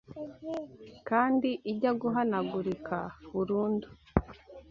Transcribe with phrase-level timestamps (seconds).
[1.09, 2.97] kandi ijya guhanagurika
[3.33, 3.87] burundu